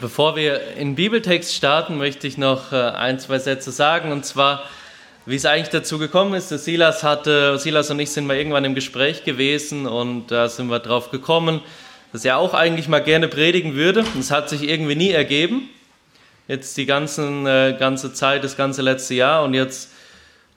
[0.00, 4.12] Bevor wir in Bibeltext starten, möchte ich noch äh, ein, zwei Sätze sagen.
[4.12, 4.62] Und zwar,
[5.26, 6.50] wie es eigentlich dazu gekommen ist.
[6.50, 10.78] Silas, hatte, Silas und ich sind mal irgendwann im Gespräch gewesen und da sind wir
[10.78, 11.62] drauf gekommen,
[12.12, 14.04] dass er auch eigentlich mal gerne predigen würde.
[14.20, 15.68] Es hat sich irgendwie nie ergeben.
[16.46, 19.90] Jetzt die ganzen, äh, ganze Zeit, das ganze letzte Jahr und jetzt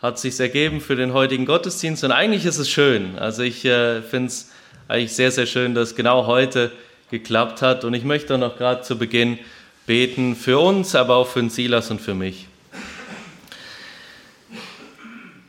[0.04, 2.04] hat es sich ergeben für den heutigen Gottesdienst.
[2.04, 3.18] Und eigentlich ist es schön.
[3.18, 4.52] Also ich äh, finde es
[4.88, 6.72] eigentlich sehr, sehr schön, dass genau heute
[7.12, 7.84] geklappt hat.
[7.84, 9.38] Und ich möchte noch gerade zu Beginn
[9.86, 12.48] beten für uns, aber auch für den Silas und für mich.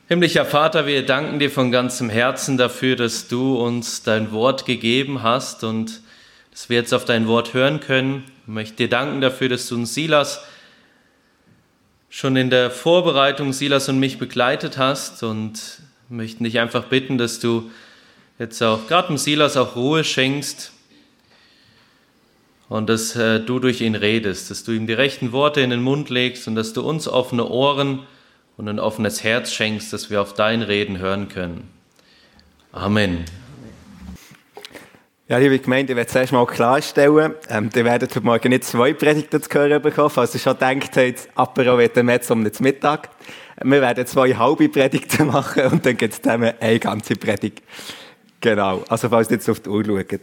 [0.08, 5.22] Himmlischer Vater, wir danken dir von ganzem Herzen dafür, dass du uns dein Wort gegeben
[5.22, 6.02] hast und
[6.50, 8.24] dass wir jetzt auf dein Wort hören können.
[8.42, 10.42] Ich möchte dir danken dafür, dass du uns Silas
[12.10, 17.40] schon in der Vorbereitung Silas und mich begleitet hast und möchten dich einfach bitten, dass
[17.40, 17.70] du
[18.38, 20.71] jetzt auch gerade dem Silas auch Ruhe schenkst
[22.72, 25.82] und dass äh, du durch ihn redest, dass du ihm die rechten Worte in den
[25.82, 28.06] Mund legst und dass du uns offene Ohren
[28.56, 31.68] und ein offenes Herz schenkst, dass wir auf dein Reden hören können.
[32.72, 33.26] Amen.
[35.28, 38.94] Ja, liebe Gemeinde, ich werde zuerst mal klarstellen, ähm, ihr werdet heute Morgen nicht zwei
[38.94, 42.52] Predigten zu hören bekommen, falls ihr schon denkt habt, Apero wird dann jetzt um den
[42.60, 43.10] Mittag.
[43.62, 47.62] Wir werden zwei halbe Predigten machen und dann gibt es zusammen eine ganze Predigt.
[48.40, 48.82] Genau.
[48.88, 50.20] Also, falls ihr jetzt auf die Uhr schaut.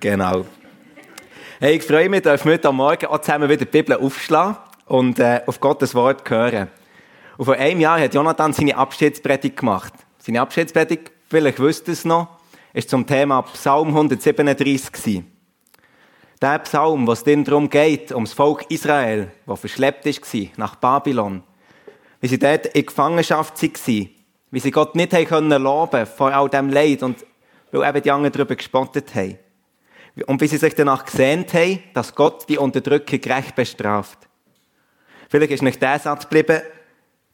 [0.00, 0.44] Genau.
[1.60, 5.18] Hey, ich freue mich, dass wir heute Morgen auch zusammen wieder die Bibel aufschlagen und
[5.18, 6.68] äh, auf Gottes Wort hören.
[7.36, 9.92] Und vor einem Jahr hat Jonathan seine Abschiedspredigt gemacht.
[10.18, 12.38] Seine Abschiedspredigt, vielleicht wisst ihr es noch,
[12.72, 15.32] ist zum Thema Psalm 137 gewesen.
[16.40, 20.22] Der Psalm, was denn darum geht, ums Volk Israel, das verschleppt ist
[20.58, 21.42] nach Babylon.
[22.20, 24.10] Wie sie dort in Gefangenschaft waren.
[24.52, 27.26] Wie sie Gott nicht haben können vor all dem Leid und
[27.72, 29.38] weil eben die anderen darüber gespottet haben.
[30.26, 34.18] Und wie sie sich danach gesehnt haben, dass Gott die Unterdrückung gerecht bestraft.
[35.28, 36.62] Vielleicht ist nicht der Satz geblieben,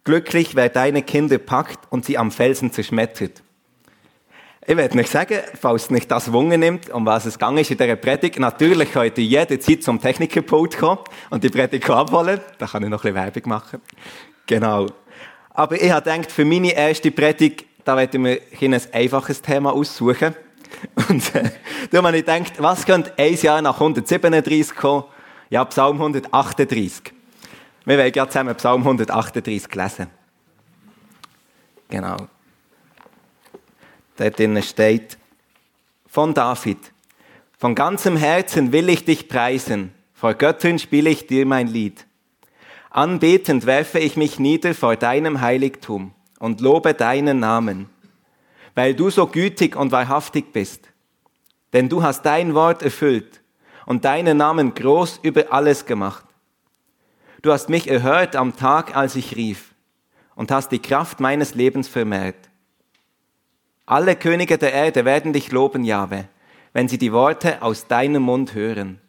[0.03, 3.43] glücklich, wer deine Kinder packt und sie am Felsen zerschmettert.
[4.67, 7.77] Ich werde nicht sagen, falls nicht das Wungen nimmt, um was es gegangen ist in
[7.77, 8.39] dieser Predigt.
[8.39, 12.41] Natürlich ihr jederzeit zum Technikerpult kommen und die Predigt abholen.
[12.59, 13.83] Da kann ich noch ein bisschen Werbung machen.
[14.47, 14.87] Genau.
[15.51, 19.75] Aber ich habe gedacht, für meine erste Predigt, da werde ich mir ein einfaches Thema
[19.75, 20.35] aussuchen.
[21.09, 21.51] Und äh,
[21.91, 25.05] da habe ich gedacht, was könnte ein Jahr nach 137 kommen?
[25.51, 27.13] Ja, Psalm 138.
[27.85, 30.07] Wir werden gerade zusammen Psalm 138 lesen.
[31.89, 32.17] Genau.
[34.17, 35.19] Dort drinnen steht,
[36.07, 36.79] von David,
[37.59, 42.07] von ganzem Herzen will ich dich preisen, vor Göttern spiele ich dir mein Lied.
[42.91, 47.91] Anbetend werfe ich mich nieder vor deinem Heiligtum und lobe deinen Namen,
[48.75, 50.89] weil du so gütig und wahrhaftig bist.
[51.73, 53.41] Denn du hast dein Wort erfüllt
[53.87, 56.25] und deinen Namen groß über alles gemacht.
[57.43, 59.75] Du hast mich erhört am Tag, als ich rief
[60.35, 62.49] und hast die Kraft meines Lebens vermehrt.
[63.87, 66.29] Alle Könige der Erde werden dich loben, Jahwe,
[66.73, 69.01] wenn sie die Worte aus deinem Mund hören.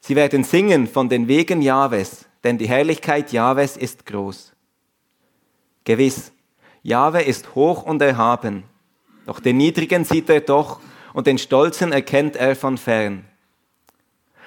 [0.00, 4.52] Sie werden singen von den Wegen Jahwes, denn die Herrlichkeit Jahwes ist groß.
[5.84, 6.32] Gewiss,
[6.86, 8.62] Jahwe ist hoch und erhaben,
[9.24, 10.78] doch den Niedrigen sieht er doch
[11.14, 13.24] und den Stolzen erkennt er von fern.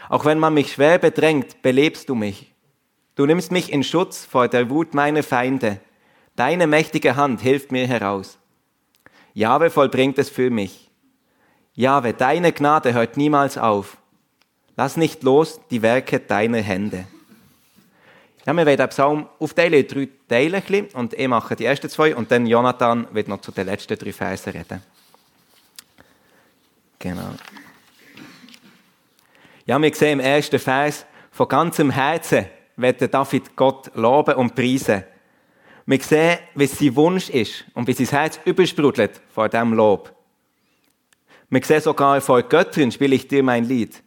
[0.07, 2.53] Auch wenn man mich schwer bedrängt, belebst du mich.
[3.15, 5.81] Du nimmst mich in Schutz vor der Wut meiner Feinde.
[6.37, 8.39] Deine mächtige Hand hilft mir heraus.
[9.33, 10.89] Jahwe vollbringt es für mich.
[11.73, 13.97] Jahwe, deine Gnade hört niemals auf.
[14.77, 17.05] Lass nicht los die Werke deiner Hände.
[18.49, 22.15] Ja, wir werden den Psalm aufteilen in drei Teile und ich mache die ersten zwei
[22.15, 24.81] und dann Jonathan wird noch zu den letzten drei Versen reden.
[26.97, 27.29] Genau.
[29.67, 35.03] Ja, wir sehen im ersten Vers, von ganzem Herzen wird David Gott loben und preisen.
[35.85, 40.11] Wir sehen, wie sein Wunsch ist und wie sein Herz übersprudelt vor diesem Lob.
[41.51, 44.01] Wir sehen sogar, vor Göttern spiele ich dir mein Lied.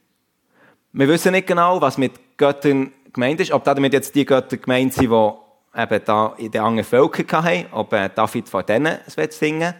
[0.92, 4.94] Wir wissen nicht genau, was mit Göttern gemeint ist, ob damit jetzt die Götter gemeint
[4.94, 9.38] sind, die eben da in den anderen Völkern hatten, ob äh, David vor denen es
[9.38, 9.74] singen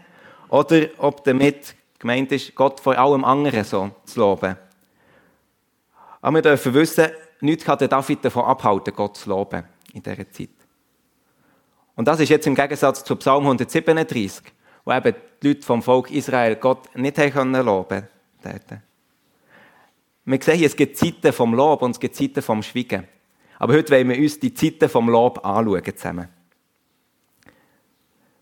[0.49, 4.57] oder ob damit gemeint ist, Gott vor allem anderen so zu loben.
[6.21, 7.09] Aber wir dürfen wissen,
[7.41, 10.51] nichts kann David davon abhalten, Gott zu loben in dieser Zeit.
[11.95, 14.45] Und das ist jetzt im Gegensatz zu Psalm 137,
[14.85, 18.09] wo eben die Leute vom Volk Israel Gott nicht haben loben
[18.43, 18.83] konnten.
[20.25, 23.07] Wir sehen, es gibt Zeiten vom Lob und es gibt Zeiten vom Schweigen.
[23.63, 26.27] Aber heute wollen wir uns die Zeiten vom Lob anschauen zusammen.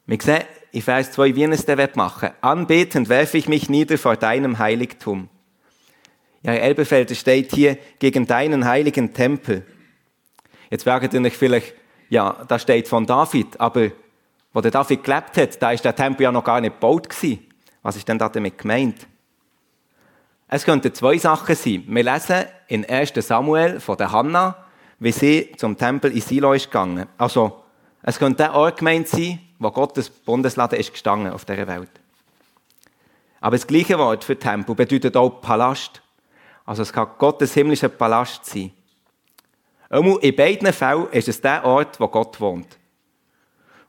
[0.06, 4.58] Wir sehen in Vers 2, wie es machen Anbetend werfe ich mich nieder vor deinem
[4.58, 5.28] Heiligtum.
[6.42, 9.66] Ja, Elbefelder steht hier gegen deinen heiligen Tempel.
[10.70, 11.74] Jetzt fragt ihr euch vielleicht,
[12.08, 13.90] ja, da steht von David, aber
[14.54, 17.46] wo der David gelebt hat, da ist der Tempel ja noch gar nicht gebaut gewesen.
[17.82, 19.06] Was ist denn da damit gemeint?
[20.48, 21.84] Es könnten zwei Sachen sein.
[21.88, 23.12] Wir lesen in 1.
[23.16, 24.56] Samuel von der Hannah,
[25.00, 27.08] wie sie zum Tempel in Silo ist gegangen.
[27.18, 27.64] Also,
[28.02, 31.90] es könnte der Ort gemeint sein, wo Gottes Bundeslade ist gestanden auf dieser Welt.
[33.40, 36.02] Aber das gleiche Wort für Tempel bedeutet auch Palast.
[36.64, 38.72] Also es kann Gottes himmlischer Palast sein.
[39.90, 42.78] in beiden Fällen ist es der Ort, wo Gott wohnt.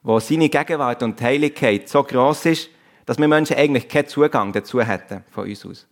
[0.01, 2.69] Wo seine Gegenwart und Heiligkeit so groß ist,
[3.05, 5.87] dass wir Menschen eigentlich keinen Zugang dazu hätten, von uns aus.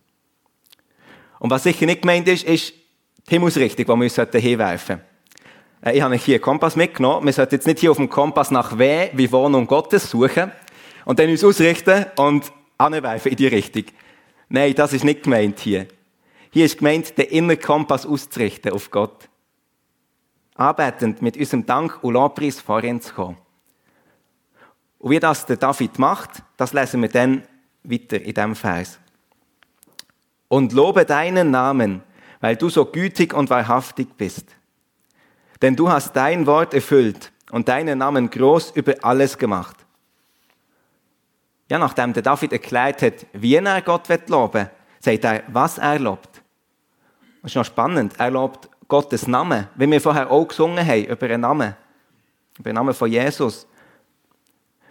[1.38, 2.74] Und was sicher nicht gemeint ist, ist
[3.28, 5.09] die Himmelsrichtung, die wir hinwerfen sollten.
[5.82, 7.26] Äh, ich habe hier einen Kompass mitgenommen.
[7.26, 10.52] Wir sollten jetzt nicht hier auf dem Kompass nach W wie Wohnung Gottes suchen
[11.04, 13.84] und dann uns ausrichten und anwerfen in die Richtung.
[14.48, 15.86] Nein, das ist nicht gemeint hier.
[16.50, 19.28] Hier ist gemeint, den inneren Kompass auszurichten auf Gott.
[20.56, 23.36] Anbetend mit unserem Dank und Lobpreis kommen.
[24.98, 27.44] Und wie das der David macht, das lesen wir dann
[27.84, 28.98] weiter in diesem Vers.
[30.48, 32.02] Und lobe deinen Namen,
[32.40, 34.56] weil du so gütig und wahrhaftig bist.
[35.62, 39.76] Denn du hast dein Wort erfüllt und deinen Namen groß über alles gemacht.
[41.68, 44.68] Ja, nachdem der David erklärt hat, wie er Gott wird loben,
[44.98, 46.42] sagt er, was er lobt.
[47.42, 48.14] Das ist noch spannend.
[48.18, 51.76] Er lobt Gottes Namen, wie wir vorher auch gesungen haben, über einen Namen.
[52.58, 53.66] Über den Namen von Jesus.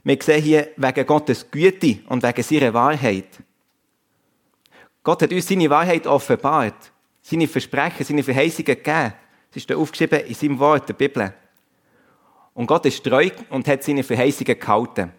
[0.04, 3.28] Wir sehen hier wegen Gottes Güte und wegen seiner Wahrheit.
[5.04, 9.14] Gott hat uns seine Wahrheit offenbart, seine Versprechen, seine Verheißungen gegeben.
[9.52, 11.34] Es ist aufgeschrieben in seinem Wort, der Bibel.
[12.54, 15.12] Und Gott ist treu und hat seine Verheißungen gehalten.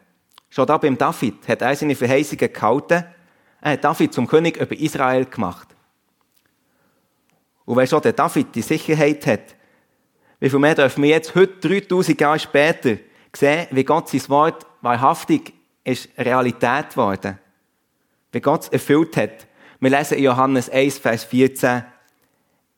[0.50, 3.05] Schon da beim David hat er seine Verheißungen gehalten.
[3.61, 5.69] Er hat David zum König über Israel gemacht.
[7.65, 9.55] Und wenn schon der David die Sicherheit hat,
[10.41, 12.97] wie viel mehr dürfen wir jetzt heute, 3000 Jahre später,
[13.35, 15.53] sehen, wie Gott sein Wort wahrhaftig
[15.85, 17.38] ist Realität geworden.
[18.33, 19.47] Wie Gott es erfüllt hat.
[19.79, 21.85] Wir lesen in Johannes 1, Vers 14,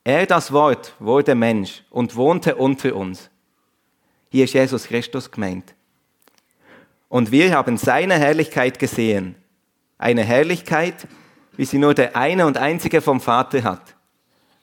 [0.04, 3.30] er, das Wort, wurde Mensch und wohnte unter uns.
[4.30, 5.74] Hier ist Jesus Christus gemeint.
[7.08, 9.36] Und wir haben seine Herrlichkeit gesehen.
[9.98, 11.06] Eine Herrlichkeit,
[11.56, 13.94] wie sie nur der eine und einzige vom Vater hat.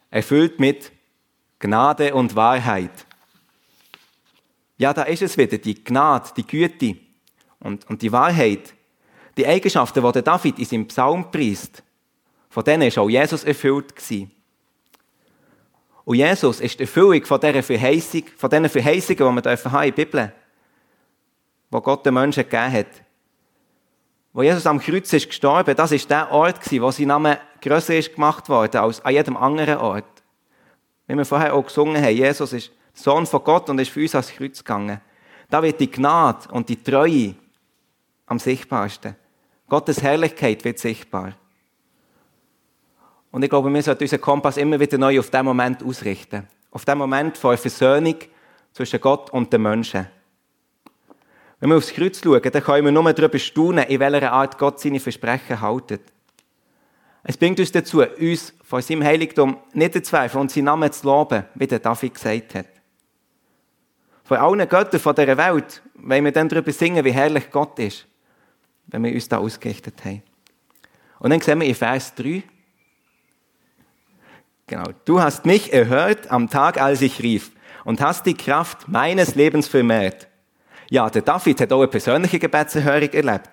[0.09, 0.91] Erfüllt mit
[1.59, 3.05] Gnade und Wahrheit.
[4.77, 6.97] Ja, da ist es wieder, die Gnade, die Güte
[7.59, 8.73] und, und die Wahrheit.
[9.37, 11.83] Die Eigenschaften, die der David in seinem Psalm priest,
[12.49, 14.31] von denen ist auch Jesus erfüllt gewesen.
[16.09, 20.05] Und Jesus ist die Erfüllung von dieser Verheißung, von diesen Verheißungen, die wir in der
[20.05, 20.33] Bibel
[21.71, 22.87] die Gott den Menschen gegeben hat.
[24.33, 28.15] Wo Jesus am Kreuz ist gestorben, das ist der Ort wo sein Name grösser ist
[28.15, 30.23] gemacht worden als an jedem anderen Ort.
[31.05, 34.15] Wie wir vorher auch gesungen haben, Jesus ist Sohn von Gott und ist für uns
[34.15, 34.99] ans Kreuz gegangen.
[35.47, 37.35] Da wird die Gnade und die Treue
[38.25, 39.15] am sichtbarsten.
[39.67, 41.33] Gottes Herrlichkeit wird sichtbar.
[43.31, 46.47] Und ich glaube, wir sollten unseren Kompass immer wieder neu auf diesen Moment ausrichten.
[46.71, 48.15] Auf den Moment von Versöhnung
[48.73, 50.07] zwischen Gott und den Menschen.
[51.59, 54.79] Wenn wir aufs Kreuz schauen, dann können wir nur darüber staunen, in welcher Art Gott
[54.79, 55.99] seine Versprechen hält.
[57.23, 61.05] Es bringt uns dazu, uns von seinem Heiligtum nicht zu zweifeln und seinen Namen zu
[61.05, 62.67] loben, wie der David gesagt hat.
[64.23, 68.05] Von allen Göttern dieser Welt wollen wir dann darüber singen, wie herrlich Gott ist,
[68.87, 70.23] wenn wir uns da ausgerichtet haben.
[71.19, 72.43] Und dann sehen wir in Vers 3,
[74.69, 74.83] Genau.
[75.03, 77.49] Du hast mich erhört am Tag, als ich rief
[77.85, 80.27] und hast die Kraft meines Lebens vermehrt.
[80.91, 83.49] Ja, der David hat auch eine persönliche Gebetserhörung erlebt.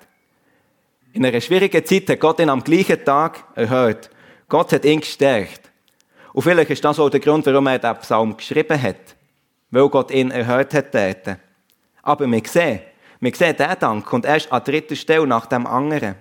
[1.15, 4.11] In einer schwierigen Zeit hat Gott ihn am gleichen Tag erhört.
[4.47, 5.71] Gott hat ihn gestärkt.
[6.35, 9.17] Und vielleicht ist das auch der Grund, warum er den Psalm geschrieben hat.
[9.71, 11.39] Weil Gott ihn erhört hat dort.
[12.03, 12.81] Aber wir sehen,
[13.21, 16.17] wir sehen, der Dank kommt erst an dritter Stelle nach dem anderen.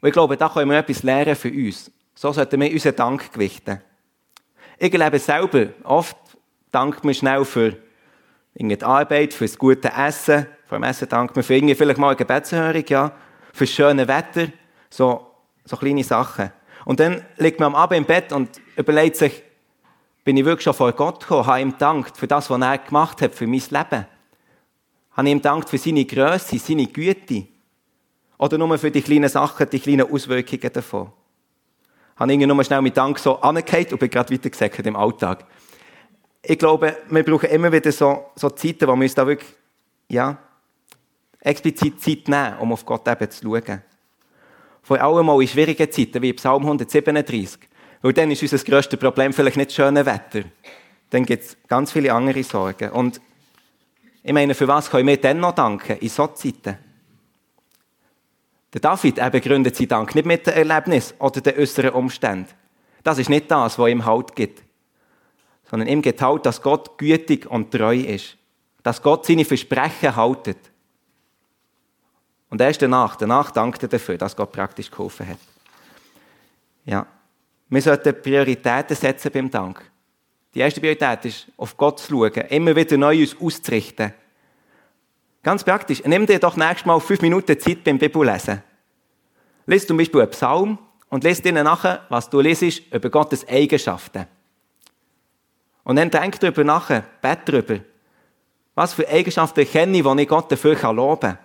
[0.00, 1.90] Und ich glaube, da können wir etwas lernen für uns.
[2.18, 3.82] So sollten wir unseren Dank gewichten.
[4.78, 6.16] Ich lebe selber, oft
[6.72, 7.76] dankt mir schnell für
[8.54, 10.46] die Arbeit, für das gute Essen.
[10.66, 13.12] Vor dem Essen dankt mir für irgendwie vielleicht mal eine Gebetserhörung, ja.
[13.52, 14.48] Für das schöne Wetter.
[14.88, 15.26] So,
[15.64, 16.50] so kleine Sachen.
[16.86, 19.42] Und dann liegt man am Abend im Bett und überlegt sich,
[20.24, 21.46] bin ich wirklich schon vor Gott gekommen?
[21.46, 24.06] Habe ihm gedankt für das, was er gemacht hat, für mein Leben?
[25.12, 27.46] Habe ihm gedankt für seine Größe, seine Güte?
[28.38, 31.12] Oder nur für die kleinen Sachen, die kleinen Auswirkungen davon?
[32.16, 35.44] Habe ich nur schnell mit Dank so angehört und bin gerade weitergesagt im Alltag.
[36.42, 39.50] Ich glaube, wir brauchen immer wieder so, so Zeiten, wo wir uns da wirklich,
[40.08, 40.38] ja,
[41.40, 43.82] explizit Zeit nehmen, um auf Gott eben zu schauen.
[44.82, 47.58] Vor allem auch in schwierigen Zeiten, wie Psalm 137.
[48.02, 50.44] Weil dann ist unser grösstes Problem vielleicht nicht das schöne Wetter.
[51.10, 52.90] Dann gibt es ganz viele andere Sorgen.
[52.90, 53.20] Und
[54.22, 56.85] ich meine, für was können wir denn noch danken in solchen Zeiten?
[58.72, 62.52] Der David er begründet seinen Dank nicht mit dem Erlebnis oder den äußeren Umständen.
[63.02, 64.62] Das ist nicht das, was ihm Halt gibt.
[65.70, 68.36] Sondern ihm geht Halt, dass Gott gütig und treu ist.
[68.82, 70.58] Dass Gott seine Versprechen haltet.
[72.48, 75.38] Und erst danach, danach dankt er dafür, dass Gott praktisch geholfen hat.
[76.84, 77.06] Ja.
[77.68, 79.90] Wir sollten Prioritäten setzen beim Dank.
[80.54, 84.14] Die erste Priorität ist, auf Gott zu schauen, immer wieder neu uns auszurichten.
[85.46, 86.02] Ganz praktisch.
[86.04, 88.64] Nimm dir doch nächstes Mal fünf Minuten Zeit beim Bibellesen.
[89.66, 90.76] Lies zum Beispiel einen Psalm
[91.08, 94.26] und lies dir nachher, was du liest, über Gottes Eigenschaften.
[95.84, 96.88] Und dann denk darüber nach,
[97.22, 97.78] bet darüber.
[98.74, 101.38] Was für Eigenschaften kenne ich, die ich Gott dafür loben kann.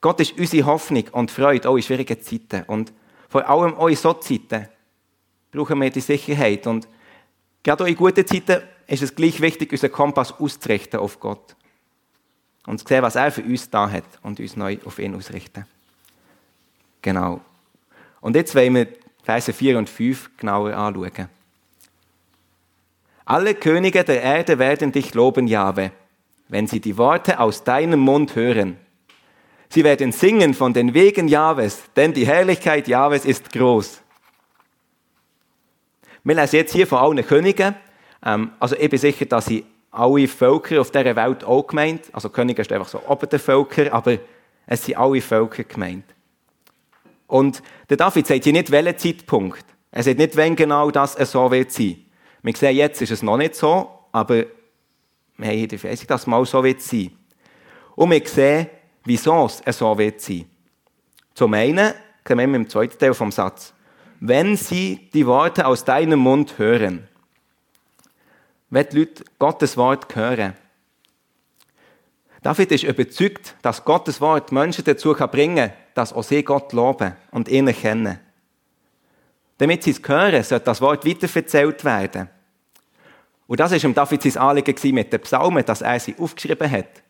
[0.00, 2.62] Gott ist unsere Hoffnung und Freude, auch in schwierigen Zeiten.
[2.68, 2.92] Und
[3.28, 4.68] vor allem auch in solchen Zeiten
[5.50, 6.64] brauchen wir die Sicherheit.
[6.68, 6.86] Und
[7.64, 11.56] gerade auch in guten Zeiten ist es gleich wichtig, unseren Kompass auszurichten auf Gott.
[12.66, 15.66] Und zu sehen, was er für uns da hat und uns neu auf ihn ausrichten.
[17.02, 17.40] Genau.
[18.20, 18.88] Und jetzt wollen wir
[19.22, 21.28] Verse 4 und 5 genauer anschauen.
[23.26, 25.92] Alle Könige der Erde werden dich loben, Jahwe,
[26.48, 28.76] wenn sie die Worte aus deinem Mund hören.
[29.70, 34.02] Sie werden singen von den Wegen Jahwes, denn die Herrlichkeit Jahwes ist groß.
[36.22, 37.74] Wir lesen jetzt hier von allen Königen.
[38.24, 42.02] Ähm, also ich bin sicher, dass sie alle Völker auf dieser Welt auch gemeint.
[42.12, 44.18] Also Könige ist einfach so oben der Völker, aber
[44.66, 46.04] es sind alle Völker gemeint.
[47.26, 49.64] Und der David sagt hier nicht, welchen Zeitpunkt.
[49.90, 52.04] Er sagt nicht, wenn genau das so wird sein.
[52.42, 54.44] Wir sehen, jetzt ist es noch nicht so, aber
[55.36, 57.10] wir haben die Verheißung, dass es mal so wird sein.
[57.96, 58.66] Und wir sehen,
[59.04, 60.46] wieso es so wird sein.
[61.34, 63.72] Zum einen, kommen wir im zweiten Teil vom Satz,
[64.20, 67.08] wenn sie die Worte aus deinem Mund hören.
[68.74, 70.54] Wenn die Leute Gottes Wort hören.
[72.42, 77.14] David ist überzeugt, dass Gottes Wort Menschen dazu bringen kann, dass auch sie Gott loben
[77.30, 78.18] und ihn erkennen.
[79.58, 82.28] Damit sie es hören, sollte das Wort weiterverzählt werden.
[83.46, 87.04] Und das war David sein Anliegen mit den Psalmen, dass er sie aufgeschrieben hat.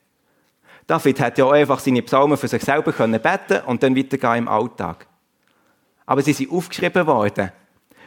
[0.87, 4.37] David hätte ja auch einfach seine Psalmen für sich selber können beten und dann weitergehen
[4.37, 5.07] im Alltag.
[6.05, 7.53] Aber sie sind aufgeschrieben worden,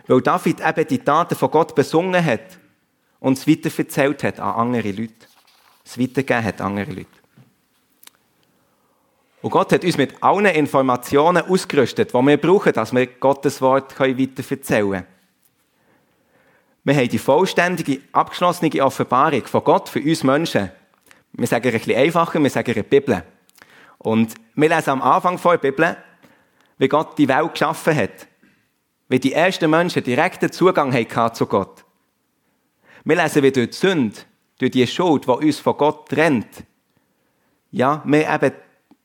[0.06, 2.57] weil David eben die Taten von Gott besungen hat
[3.20, 5.14] und es weiter erzählt hat an andere Leute.
[5.86, 7.10] Es weitergegeben hat an andere Leute.
[9.42, 14.00] Und Gott hat uns mit allen Informationen ausgerüstet, die wir brauchen, dass wir Gottes Wort
[14.00, 15.08] weiter erzählen können.
[16.84, 20.72] Wir haben die vollständige, abgeschlossene Offenbarung von Gott für uns Menschen
[21.38, 23.24] wir sagen ein bisschen einfacher, wir sagen eine Bibel.
[24.00, 25.98] Und wir lesen am Anfang von der Bibel,
[26.78, 28.28] wie Gott die Welt geschaffen hat.
[29.08, 31.86] Wie die ersten Menschen direkten Zugang hatten zu Gott.
[33.04, 34.18] Wir lesen, wie durch die Sünde,
[34.58, 36.64] durch die Schuld, die uns von Gott trennt,
[37.72, 38.52] ja, wir eben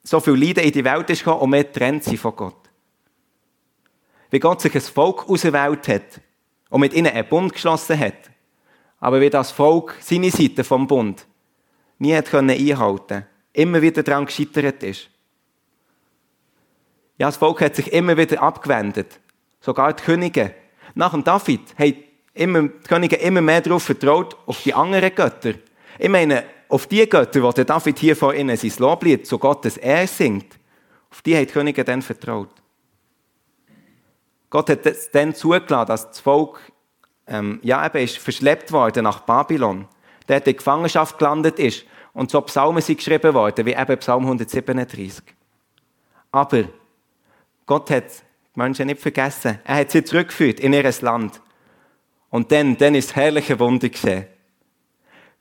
[0.02, 2.70] so viel Leiden in die Welt ist gekommen und wir trennt sie von Gott.
[4.30, 6.20] Wie Gott sich ein Volk auserwählt hat
[6.70, 8.30] und mit ihnen einen Bund geschlossen hat.
[8.98, 11.26] Aber wie das Volk seine Seite vom Bund
[11.98, 15.08] nie hat einhalten immer wieder daran gescheitert ist.
[17.18, 19.20] Ja, das Volk hat sich immer wieder abgewendet.
[19.60, 20.54] Sogar die Könige.
[20.94, 21.96] Nach dem David haben
[22.34, 25.54] immer, die Könige immer mehr darauf vertraut, auf die anderen Götter.
[25.98, 30.06] Ich meine, auf die Götter, die David hier vor ihnen sein Loblied zu Gottes Ehre
[30.06, 30.58] singt,
[31.10, 32.50] auf die haben die Könige dann vertraut.
[34.48, 36.60] Gott hat es dann zugelassen, dass das Volk
[37.26, 39.86] ähm, ja, eben ist verschleppt worden nach Babylon,
[40.28, 41.84] der in Gefangenschaft gelandet ist
[42.14, 45.22] und so Psalmen sind geschrieben worden, wie eben Psalm 137.
[46.30, 46.64] Aber
[47.66, 48.04] Gott hat
[48.54, 49.58] die Menschen nicht vergessen.
[49.64, 51.41] Er hat sie zurückgeführt in ihr Land.
[52.32, 54.24] Und dann, dann ist das herrliche Wunder geschehen.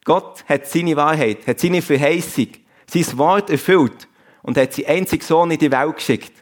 [0.03, 2.49] Gott hat seine Wahrheit, hat seine Verheißung,
[2.85, 4.09] sein Wort erfüllt
[4.43, 6.33] und hat seinen einzigen Sohn in die Welt geschickt,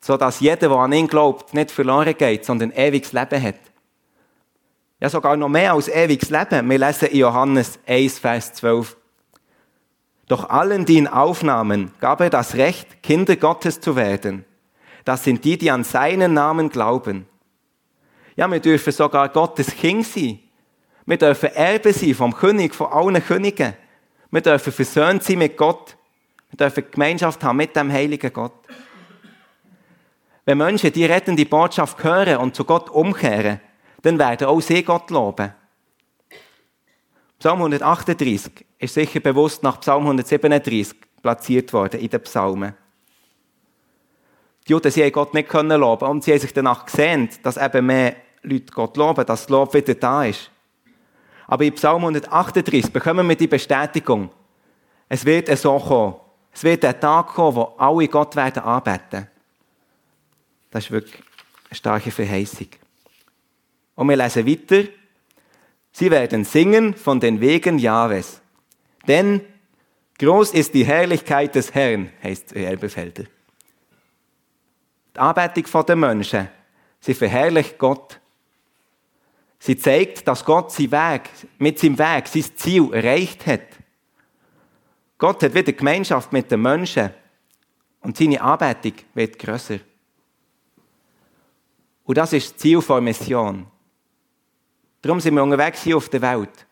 [0.00, 3.60] sodass jeder, der an ihn glaubt, nicht verloren geht, sondern ewiges Leben hat.
[5.00, 6.70] Ja, sogar noch mehr als ewiges Leben.
[6.70, 8.96] Wir lesen in Johannes 1, Vers 12.
[10.28, 14.46] Doch allen, die ihn aufnahmen, gab er das Recht, Kinder Gottes zu werden.
[15.04, 17.26] Das sind die, die an seinen Namen glauben.
[18.36, 20.40] Ja, wir dürfen sogar Gottes Kind sein.
[21.06, 23.74] Wir dürfen Erbe sein vom König, von allen Königen.
[24.30, 25.96] Wir dürfen versöhnt sein mit Gott.
[26.50, 28.54] Wir dürfen Gemeinschaft haben mit dem heiligen Gott.
[30.44, 33.60] Wenn Menschen die rettende Botschaft hören und zu Gott umkehren,
[34.02, 35.54] dann werden auch sie Gott loben.
[37.38, 42.74] Psalm 138 ist sicher bewusst nach Psalm 137 platziert worden in den Psalmen.
[44.66, 47.86] Die Juden, sie Gott nicht können loben und sie haben sich danach gesehen, dass eben
[47.86, 50.50] mehr Leute Gott loben, dass das Lob wieder da ist.
[51.46, 54.30] Aber in Psalm 138 bekommen wir die Bestätigung,
[55.08, 56.16] es wird so kommen.
[56.52, 59.26] Es wird ein Tag kommen, wo alle Gott werden anbeten.
[60.70, 61.22] Das ist wirklich
[61.68, 62.68] eine starke Verheißung.
[63.96, 64.88] Und wir lesen weiter.
[65.92, 68.40] Sie werden singen von den Wegen Jahres.
[69.06, 69.40] Denn
[70.18, 73.24] groß ist die Herrlichkeit des Herrn, heißt Elbefelder.
[75.14, 76.48] Die Anbetung der Menschen,
[77.00, 78.20] sie verherrlicht Gott.
[79.64, 81.22] Sie zeigt, dass Gott seinen Weg,
[81.56, 83.62] mit seinem Weg sein Ziel erreicht hat.
[85.16, 87.08] Gott hat wieder Gemeinschaft mit den Menschen
[88.02, 89.78] und seine Anbetung wird grösser.
[92.04, 93.66] Und das ist das Ziel der Mission.
[95.00, 96.66] Darum sind wir unterwegs hier auf der Welt.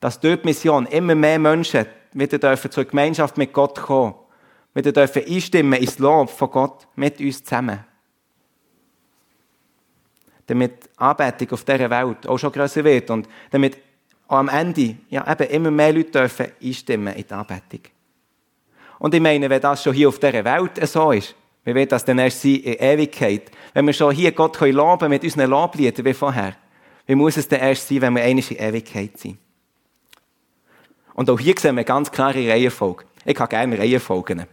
[0.00, 4.16] Dass dort die Mission immer mehr Menschen wieder dürfen zur Gemeinschaft mit Gott kommen.
[4.74, 7.84] Wieder dürfen einstimmen ins Lob von Gott mit uns zusammen.
[10.46, 13.78] Damit Anbetung auf dieser Welt auch schon grösser wird und damit
[14.28, 17.80] am Ende ja, eben immer mehr Leute dürfen einstimmen in die Anbetung.
[18.98, 21.34] Und ich meine, wenn das schon hier auf dieser Welt so ist,
[21.64, 23.50] wie wird das denn erst sein in Ewigkeit?
[23.72, 26.54] Wenn wir schon hier Gott loben können mit unseren Lobliedern wie vorher,
[27.06, 29.38] wie muss es denn erst sein, wenn wir einmal in Ewigkeit sind?
[31.14, 33.04] Und auch hier sehen wir ganz klare Reihenfolge.
[33.24, 34.46] Ich habe gerne Reihenfolgen.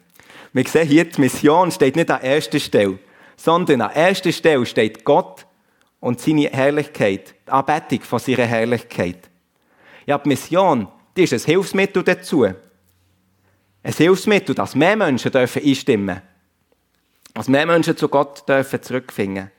[0.53, 2.99] Wir sehen hier, die Mission steht nicht an erster Stelle,
[3.35, 5.45] sondern an erster Stelle steht Gott
[6.01, 9.29] und seine Herrlichkeit, die Anbetung von seiner Herrlichkeit.
[10.05, 12.43] Ja, die Mission, die ist ein Hilfsmittel dazu.
[12.43, 12.55] Ein
[13.83, 16.21] Hilfsmittel, dass mehr Menschen dürfen einstimmen dürfen.
[17.33, 19.51] Dass mehr Menschen zu Gott dürfen zurückfinden.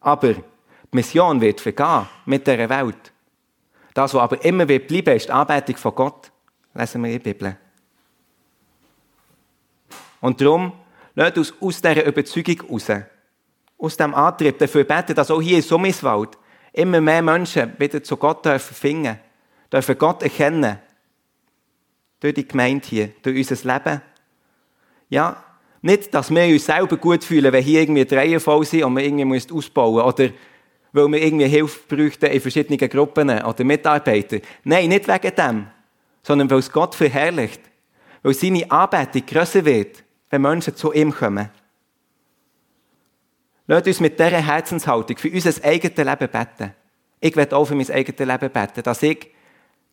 [0.00, 0.42] Aber die
[0.90, 3.12] Mission wird vergehen mit dieser Welt.
[3.94, 6.32] Das, was aber immer wird bleiben, ist die Anbetung von Gott.
[6.74, 7.56] Lesen wir in der Bibel.
[10.20, 10.72] Und darum,
[11.14, 12.90] lasst uns aus dieser Überzeugung raus,
[13.82, 16.38] aus diesem Antrieb dafür beten, dass auch hier in Summiswald
[16.72, 19.18] immer mehr Menschen wieder zu Gott dürfen finden,
[19.72, 20.78] dürfen Gott erkennen.
[22.20, 24.00] Durch die Gemeinde hier, durch unser Leben.
[25.08, 25.42] Ja,
[25.80, 28.94] nicht, dass wir uns selber gut fühlen, wenn hier irgendwie die Reihen voll sind und
[28.94, 30.06] wir irgendwie ausbauen müssen.
[30.06, 30.32] Oder
[30.92, 34.38] weil wir irgendwie Hilfe bräuchten in verschiedenen Gruppen oder Mitarbeiter.
[34.62, 35.66] Nein, nicht wegen dem,
[36.22, 37.60] sondern weil es Gott verherrlicht.
[38.22, 41.50] Weil seine Anbetung grösser wird, wenn Menschen zu ihm kommen.
[43.72, 46.74] Lasst uns mit dieser Herzenshaltung für unser eigenes Leben beten.
[47.20, 49.30] Ich werde auch für mein eigenes Leben beten, dass ich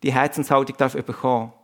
[0.02, 1.54] die Herzenshaltung darf bekommen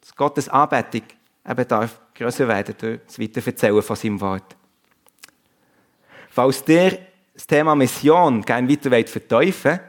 [0.00, 1.02] Dass Gottes Anbetung
[1.48, 4.56] eben darf grösser werden durch das Weiterverzählen von seinem Wort.
[6.30, 6.98] Falls dir
[7.34, 9.80] das Thema Mission gerne weiter verteufeln wollt,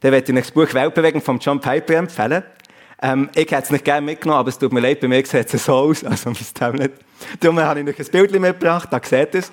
[0.00, 2.42] dann werde ich euch das Buch Weltbewegung von John Piper empfehlen.
[3.00, 5.54] Ähm, ich hätte es nicht gerne mitgenommen, aber es tut mir leid, bei mir sieht
[5.54, 6.94] es so aus, also mein Tablet.
[7.38, 9.52] Darum habe ich euch ein Bild mitgebracht, da seht ihr es.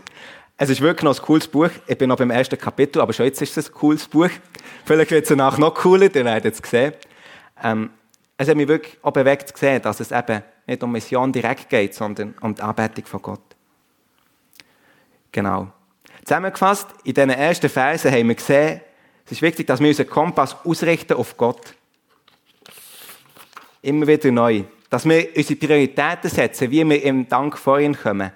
[0.57, 1.69] Es ist wirklich noch ein cooles Buch.
[1.85, 4.29] Ich bin noch beim ersten Kapitel, aber schon jetzt ist es ein cooles Buch.
[4.85, 6.93] Vielleicht wird es danach noch cooler, ihr werdet es sehen.
[7.61, 7.89] Ähm,
[8.37, 11.69] es hat mich wirklich auch bewegt zu sehen, dass es eben nicht um Mission direkt
[11.69, 13.41] geht, sondern um die Anbetung von Gott.
[15.31, 15.67] Genau.
[16.23, 18.79] Zusammengefasst, in diesen ersten Versen haben wir gesehen,
[19.25, 21.75] es ist wichtig, dass wir unseren Kompass ausrichten auf Gott.
[23.81, 24.63] Immer wieder neu.
[24.89, 28.31] Dass wir unsere Prioritäten setzen, wie wir im Dank vor kommen.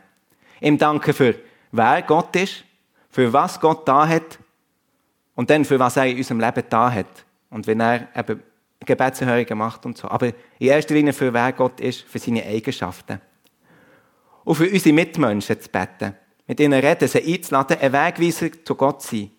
[0.59, 1.35] Im Danken für
[1.71, 2.63] wer Gott ist,
[3.09, 4.39] für was Gott da hat
[5.35, 7.25] und dann für was er in unserem Leben da hat.
[7.49, 8.43] Und wenn er eben
[8.85, 10.07] Gebetserhörungen macht und so.
[10.07, 13.21] Aber in erster Linie für wer Gott ist, für seine Eigenschaften.
[14.43, 16.15] Und für unsere Mitmenschen zu beten.
[16.47, 19.31] Mit ihnen reden, sie einzuladen, ein Wegweiser zu Gott sein.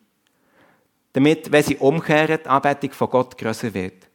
[1.13, 4.09] Damit, wenn sie umkehren, die Anbetung von Gott grösser wird.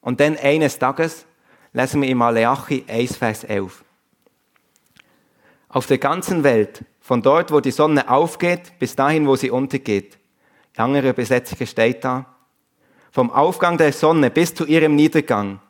[0.00, 1.26] Und dann eines Tages
[1.72, 3.84] lesen wir in Malachi 1, Vers 11.
[5.76, 10.16] Auf der ganzen Welt, von dort, wo die Sonne aufgeht, bis dahin, wo sie untergeht.
[10.74, 12.34] In anderer Übersetzung steht da,
[13.12, 15.60] vom Aufgang der Sonne bis zu ihrem Niedergang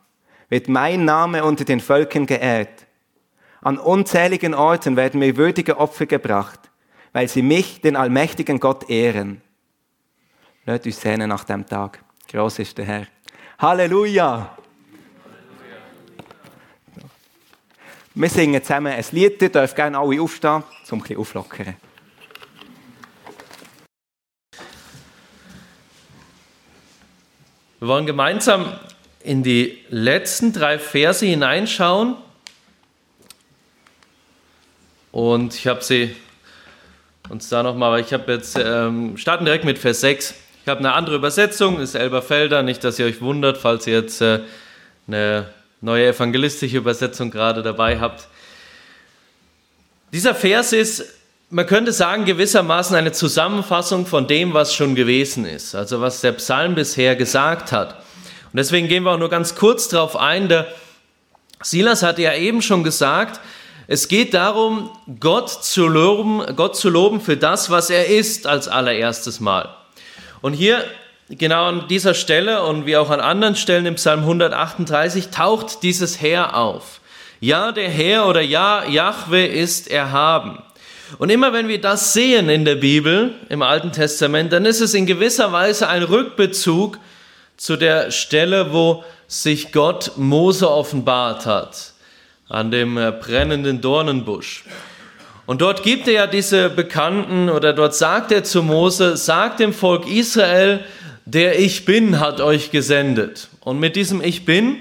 [0.47, 2.87] wird mein Name unter den Völkern geehrt.
[3.59, 6.71] An unzähligen Orten werden mir würdige Opfer gebracht,
[7.11, 9.41] weil sie mich, den allmächtigen Gott, ehren.
[10.65, 12.01] Lasst uns sehnen nach dem Tag.
[12.31, 13.07] Groß ist der Herr.
[13.59, 14.56] Halleluja!
[18.19, 21.75] Wir singen zusammen ein Lied, ihr dürft gerne alle aufstehen, um ein bisschen auflockern.
[27.77, 28.73] Wir wollen gemeinsam
[29.21, 32.15] in die letzten drei Verse hineinschauen.
[35.11, 36.15] Und ich habe sie
[37.29, 40.33] uns da nochmal, weil ich habe jetzt, ähm, starten direkt mit Vers 6.
[40.63, 44.21] Ich habe eine andere Übersetzung, ist Elberfelder, nicht, dass ihr euch wundert, falls ihr jetzt
[44.21, 44.39] äh,
[45.07, 48.27] eine neue evangelistische Übersetzung gerade dabei habt.
[50.11, 51.05] Dieser Vers ist,
[51.49, 56.33] man könnte sagen, gewissermaßen eine Zusammenfassung von dem, was schon gewesen ist, also was der
[56.33, 57.95] Psalm bisher gesagt hat.
[58.51, 60.49] Und deswegen gehen wir auch nur ganz kurz darauf ein.
[60.49, 60.67] Der
[61.61, 63.39] Silas hatte ja eben schon gesagt,
[63.87, 68.67] es geht darum, Gott zu loben, Gott zu loben für das, was er ist, als
[68.67, 69.73] allererstes Mal.
[70.41, 70.83] Und hier,
[71.29, 76.21] genau an dieser Stelle und wie auch an anderen Stellen im Psalm 138, taucht dieses
[76.21, 77.01] Herr auf.
[77.39, 80.61] Ja, der Herr oder ja, Jahwe ist erhaben.
[81.19, 84.93] Und immer wenn wir das sehen in der Bibel, im Alten Testament, dann ist es
[84.93, 86.97] in gewisser Weise ein Rückbezug
[87.55, 91.93] zu der Stelle, wo sich Gott Mose offenbart hat
[92.49, 94.63] an dem äh, brennenden Dornenbusch.
[95.45, 99.73] Und dort gibt er ja diese Bekannten oder dort sagt er zu Mose, sagt dem
[99.73, 100.81] Volk Israel,
[101.27, 103.49] der Ich Bin hat euch gesendet.
[103.59, 104.77] Und mit diesem Ich Bin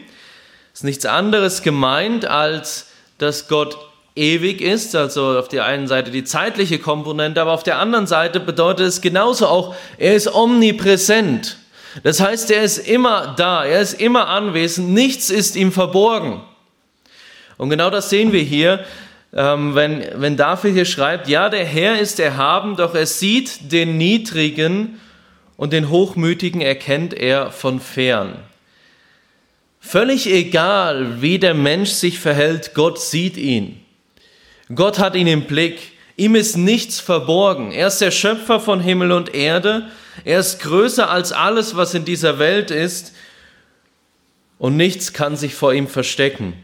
[0.72, 2.86] ist nichts anderes gemeint, als
[3.18, 3.76] dass Gott
[4.14, 8.38] ewig ist, also auf der einen Seite die zeitliche Komponente, aber auf der anderen Seite
[8.38, 11.56] bedeutet es genauso auch, er ist omnipräsent.
[12.04, 16.42] Das heißt, er ist immer da, er ist immer anwesend, nichts ist ihm verborgen.
[17.56, 18.84] Und genau das sehen wir hier,
[19.34, 23.96] ähm, wenn, wenn David hier schreibt, ja, der Herr ist erhaben, doch er sieht den
[23.96, 25.00] Niedrigen
[25.56, 28.38] und den Hochmütigen erkennt er von fern.
[29.80, 33.80] Völlig egal, wie der Mensch sich verhält, Gott sieht ihn.
[34.74, 35.92] Gott hat ihn im Blick.
[36.16, 37.70] Ihm ist nichts verborgen.
[37.72, 39.88] Er ist der Schöpfer von Himmel und Erde.
[40.24, 43.14] Er ist größer als alles, was in dieser Welt ist.
[44.58, 46.54] Und nichts kann sich vor ihm verstecken.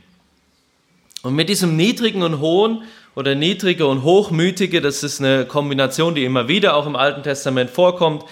[1.22, 2.82] Und mit diesem niedrigen und hohen
[3.14, 7.70] oder niedrige und hochmütige, das ist eine Kombination, die immer wieder auch im Alten Testament
[7.70, 8.24] vorkommt.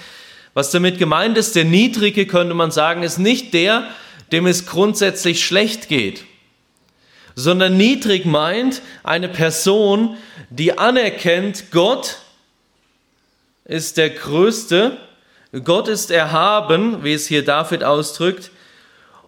[0.54, 3.88] Was damit gemeint ist, der Niedrige könnte man sagen, ist nicht der,
[4.32, 6.24] dem es grundsätzlich schlecht geht,
[7.34, 10.16] sondern niedrig meint eine Person,
[10.50, 12.18] die anerkennt, Gott
[13.64, 14.96] ist der Größte,
[15.64, 18.50] Gott ist erhaben, wie es hier David ausdrückt,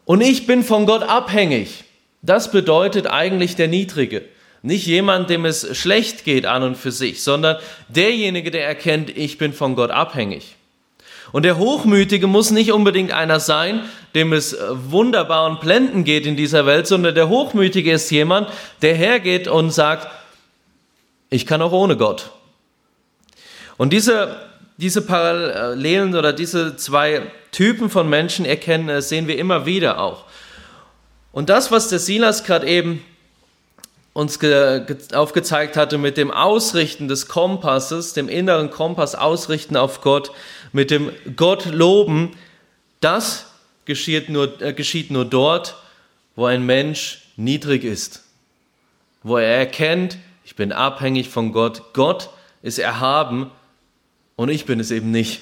[0.04, 1.84] und ich bin von Gott abhängig.
[2.22, 4.22] Das bedeutet eigentlich der Niedrige.
[4.62, 7.56] Nicht jemand, dem es schlecht geht an und für sich, sondern
[7.88, 10.56] derjenige, der erkennt, ich bin von Gott abhängig.
[11.32, 13.82] Und der Hochmütige muss nicht unbedingt einer sein,
[14.14, 18.48] dem es wunderbar und blenden geht in dieser Welt, sondern der Hochmütige ist jemand,
[18.82, 20.08] der hergeht und sagt,
[21.30, 22.30] ich kann auch ohne Gott.
[23.78, 24.36] Und diese,
[24.76, 30.24] diese Parallelen oder diese zwei Typen von Menschen erkennen, sehen wir immer wieder auch.
[31.32, 33.02] Und das, was der Silas gerade eben
[34.12, 34.38] uns
[35.14, 40.32] aufgezeigt hatte mit dem Ausrichten des Kompasses, dem inneren Kompass ausrichten auf Gott,
[40.72, 42.36] mit dem Gott loben,
[43.00, 43.46] das
[43.84, 45.76] geschieht nur, äh, geschieht nur dort,
[46.36, 48.22] wo ein Mensch niedrig ist,
[49.22, 52.28] wo er erkennt, ich bin abhängig von Gott, Gott
[52.62, 53.50] ist erhaben
[54.36, 55.40] und ich bin es eben nicht.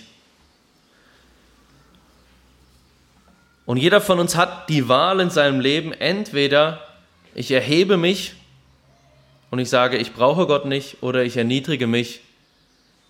[3.66, 6.85] Und jeder von uns hat die Wahl in seinem Leben, entweder
[7.35, 8.35] ich erhebe mich
[9.50, 12.20] und ich sage, ich brauche Gott nicht, oder ich erniedrige mich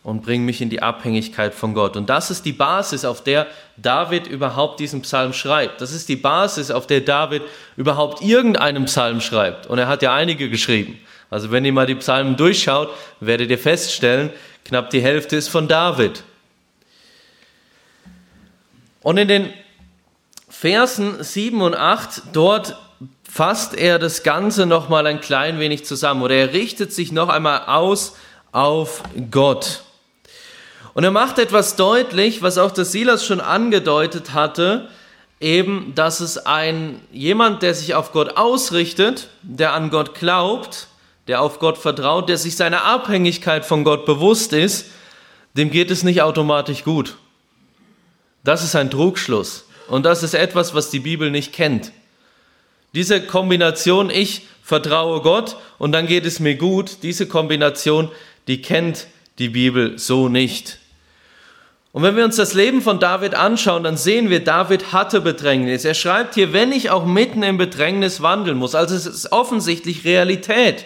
[0.02, 1.96] und bringe mich in die Abhängigkeit von Gott.
[1.96, 5.80] Und das ist die Basis, auf der David überhaupt diesen Psalm schreibt.
[5.80, 7.42] Das ist die Basis, auf der David
[7.76, 9.66] überhaupt irgendeinen Psalm schreibt.
[9.66, 10.98] Und er hat ja einige geschrieben.
[11.28, 12.88] Also wenn ihr mal die Psalmen durchschaut,
[13.20, 14.30] werdet ihr feststellen,
[14.64, 16.24] knapp die Hälfte ist von David.
[19.02, 19.52] Und in den
[20.48, 22.76] Versen 7 und 8, dort
[23.22, 27.64] fasst er das Ganze nochmal ein klein wenig zusammen oder er richtet sich noch einmal
[27.66, 28.16] aus
[28.52, 29.82] auf Gott.
[30.94, 34.88] Und er macht etwas deutlich, was auch der Silas schon angedeutet hatte,
[35.38, 40.88] eben, dass es ein jemand, der sich auf Gott ausrichtet, der an Gott glaubt,
[41.28, 44.86] der auf Gott vertraut, der sich seiner Abhängigkeit von Gott bewusst ist,
[45.54, 47.16] dem geht es nicht automatisch gut.
[48.44, 49.66] Das ist ein Trugschluss.
[49.88, 51.92] Und das ist etwas, was die Bibel nicht kennt.
[52.94, 58.10] Diese Kombination, ich vertraue Gott und dann geht es mir gut, diese Kombination,
[58.46, 59.06] die kennt
[59.38, 60.78] die Bibel so nicht.
[61.92, 65.84] Und wenn wir uns das Leben von David anschauen, dann sehen wir, David hatte Bedrängnis.
[65.84, 68.76] Er schreibt hier, wenn ich auch mitten im Bedrängnis wandeln muss.
[68.76, 70.84] Also es ist offensichtlich Realität,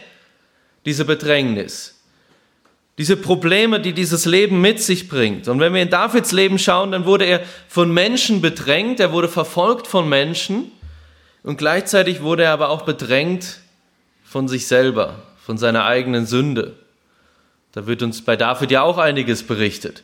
[0.86, 1.94] diese Bedrängnis
[2.98, 5.48] diese Probleme, die dieses Leben mit sich bringt.
[5.48, 9.28] Und wenn wir in Davids Leben schauen, dann wurde er von Menschen bedrängt, er wurde
[9.28, 10.70] verfolgt von Menschen
[11.44, 13.60] und gleichzeitig wurde er aber auch bedrängt
[14.24, 16.74] von sich selber, von seiner eigenen Sünde.
[17.72, 20.02] Da wird uns bei David ja auch einiges berichtet.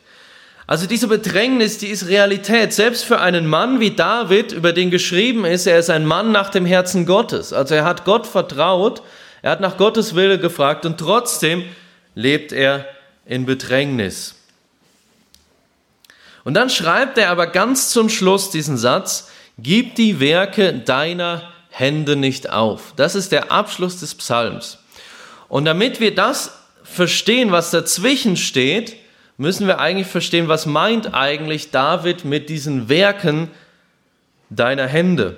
[0.67, 5.43] Also diese Bedrängnis, die ist Realität, selbst für einen Mann wie David, über den geschrieben
[5.43, 7.51] ist, er ist ein Mann nach dem Herzen Gottes.
[7.51, 9.01] Also er hat Gott vertraut,
[9.41, 11.65] Er hat nach Gottes Wille gefragt und trotzdem
[12.13, 12.85] lebt er
[13.25, 14.35] in Bedrängnis.
[16.43, 19.29] Und dann schreibt er aber ganz zum Schluss diesen Satz,
[19.61, 22.93] gib die Werke deiner Hände nicht auf.
[22.95, 24.79] Das ist der Abschluss des Psalms.
[25.47, 28.95] Und damit wir das verstehen, was dazwischen steht,
[29.37, 33.49] müssen wir eigentlich verstehen, was meint eigentlich David mit diesen Werken
[34.49, 35.37] deiner Hände.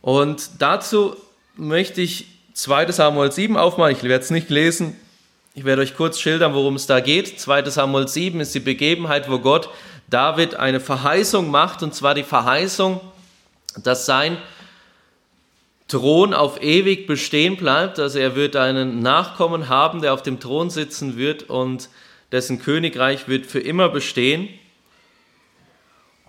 [0.00, 1.16] Und dazu
[1.56, 3.92] möchte ich 2 Samuel 7 aufmachen.
[3.92, 4.96] Ich werde es nicht lesen.
[5.54, 7.38] Ich werde euch kurz schildern, worum es da geht.
[7.40, 9.68] 2 Samuel 7 ist die Begebenheit, wo Gott
[10.10, 13.00] David eine Verheißung macht, und zwar die Verheißung,
[13.82, 14.36] dass sein
[15.88, 17.98] Thron auf ewig bestehen bleibt.
[17.98, 21.88] Also er wird einen Nachkommen haben, der auf dem Thron sitzen wird und
[22.32, 24.48] dessen Königreich wird für immer bestehen.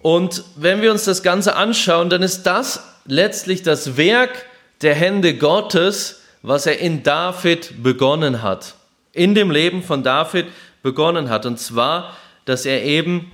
[0.02, 4.46] Und wenn wir uns das Ganze anschauen, dann ist das letztlich das Werk
[4.82, 8.74] der Hände Gottes, was er in David begonnen hat.
[9.14, 10.48] In dem Leben von David
[10.82, 11.46] begonnen hat.
[11.46, 13.32] Und zwar, dass er eben,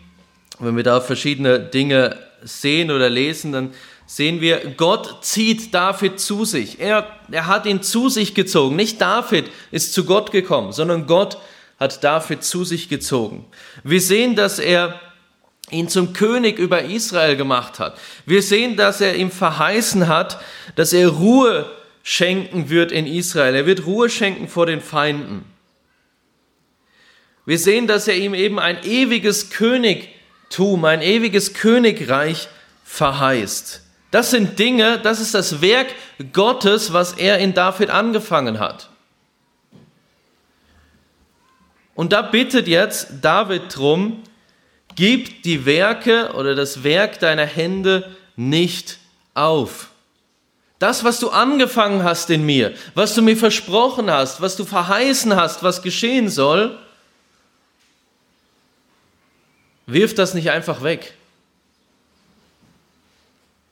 [0.60, 3.74] wenn wir da verschiedene Dinge sehen oder lesen, dann
[4.06, 6.80] sehen wir, Gott zieht David zu sich.
[6.80, 8.76] Er, er hat ihn zu sich gezogen.
[8.76, 11.38] Nicht David ist zu Gott gekommen, sondern Gott
[11.80, 13.46] hat David zu sich gezogen.
[13.84, 15.00] Wir sehen, dass er
[15.70, 18.00] ihn zum König über Israel gemacht hat.
[18.26, 20.40] Wir sehen, dass er ihm verheißen hat,
[20.76, 21.70] dass er Ruhe
[22.04, 23.54] schenken wird in Israel.
[23.54, 25.44] Er wird Ruhe schenken vor den Feinden.
[27.46, 29.50] Wir sehen, dass er ihm eben ein ewiges
[30.50, 32.48] Königtum, ein ewiges Königreich
[32.84, 33.82] verheißt.
[34.12, 35.88] Das sind Dinge, das ist das Werk
[36.34, 38.90] Gottes, was er in David angefangen hat.
[41.94, 44.24] Und da bittet jetzt David drum,
[44.96, 49.00] gib die Werke oder das Werk deiner Hände nicht
[49.34, 49.90] auf.
[50.80, 55.36] Das, was du angefangen hast in mir, was du mir versprochen hast, was du verheißen
[55.36, 56.78] hast, was geschehen soll,
[59.88, 61.14] wirf das nicht einfach weg.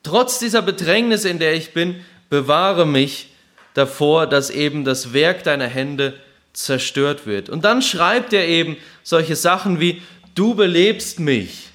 [0.01, 3.29] Trotz dieser Bedrängnis, in der ich bin, bewahre mich
[3.73, 6.13] davor, dass eben das Werk deiner Hände
[6.53, 7.49] zerstört wird.
[7.49, 10.01] Und dann schreibt er eben solche Sachen wie,
[10.33, 11.69] du belebst mich.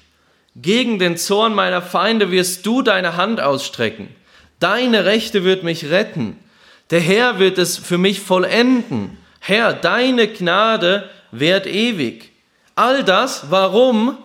[0.55, 4.09] Gegen den Zorn meiner Feinde wirst du deine Hand ausstrecken.
[4.59, 6.37] Deine Rechte wird mich retten.
[6.89, 9.17] Der Herr wird es für mich vollenden.
[9.39, 12.31] Herr, deine Gnade währt ewig.
[12.75, 14.17] All das, warum?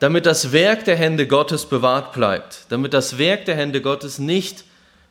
[0.00, 4.64] Damit das Werk der Hände Gottes bewahrt bleibt, damit das Werk der Hände Gottes nicht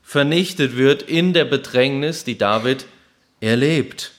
[0.03, 2.85] vernichtet wird in der Bedrängnis, die David
[3.39, 4.11] erlebt.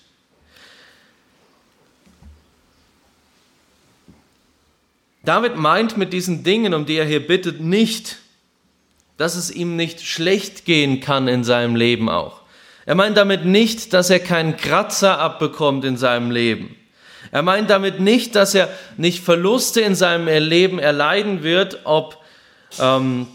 [5.25, 8.19] David meint mit diesen Dingen, um die er hier bittet, nicht,
[9.17, 12.43] dass es ihm nicht schlecht gehen kann in seinem Leben auch.
[12.87, 16.77] Er meint damit nicht, dass er keinen Kratzer abbekommt in seinem Leben.
[17.33, 22.19] Er meint damit nicht, dass er nicht Verluste in seinem Leben erleiden wird, ob
[22.81, 23.29] ähm,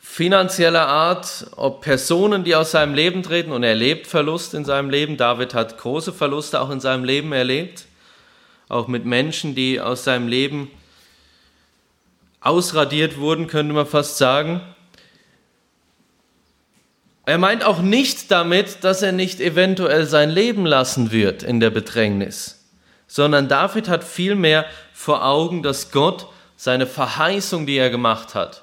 [0.00, 4.90] finanzieller Art, ob Personen, die aus seinem Leben treten und er erlebt Verlust in seinem
[4.90, 5.16] Leben.
[5.16, 7.86] David hat große Verluste auch in seinem Leben erlebt,
[8.68, 10.70] auch mit Menschen, die aus seinem Leben
[12.40, 14.60] ausradiert wurden, könnte man fast sagen.
[17.24, 21.70] Er meint auch nicht damit, dass er nicht eventuell sein Leben lassen wird in der
[21.70, 22.55] Bedrängnis
[23.06, 28.62] sondern David hat vielmehr vor Augen, dass Gott seine Verheißung, die er gemacht hat,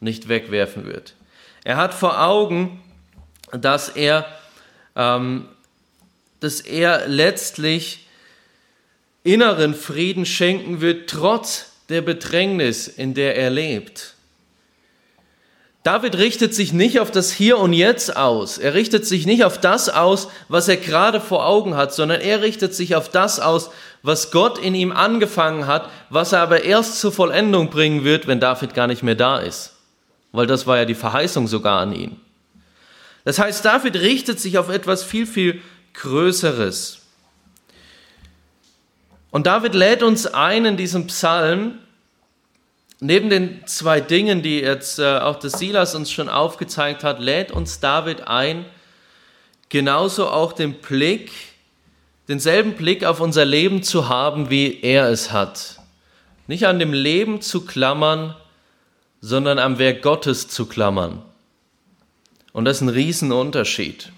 [0.00, 1.14] nicht wegwerfen wird.
[1.64, 2.82] Er hat vor Augen,
[3.52, 4.26] dass er,
[4.96, 5.48] ähm,
[6.40, 8.06] dass er letztlich
[9.22, 14.14] inneren Frieden schenken wird, trotz der Bedrängnis, in der er lebt.
[15.84, 18.58] David richtet sich nicht auf das Hier und Jetzt aus.
[18.58, 22.42] Er richtet sich nicht auf das aus, was er gerade vor Augen hat, sondern er
[22.42, 23.70] richtet sich auf das aus,
[24.02, 28.40] was Gott in ihm angefangen hat, was er aber erst zur Vollendung bringen wird, wenn
[28.40, 29.74] David gar nicht mehr da ist.
[30.32, 32.20] Weil das war ja die Verheißung sogar an ihn.
[33.24, 35.60] Das heißt, David richtet sich auf etwas viel, viel
[35.94, 37.00] Größeres.
[39.30, 41.78] Und David lädt uns ein in diesem Psalm,
[43.00, 47.52] Neben den zwei Dingen, die jetzt äh, auch das Silas uns schon aufgezeigt hat, lädt
[47.52, 48.64] uns David ein,
[49.68, 51.30] genauso auch den Blick,
[52.26, 55.78] denselben Blick auf unser Leben zu haben, wie er es hat.
[56.48, 58.34] Nicht an dem Leben zu klammern,
[59.20, 61.22] sondern am Werk Gottes zu klammern.
[62.52, 64.10] Und das ist ein Riesenunterschied.